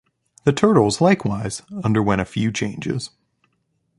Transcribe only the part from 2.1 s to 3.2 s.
a few changes.